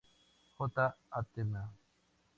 J. 0.57 0.97
Atm. 1.13 1.51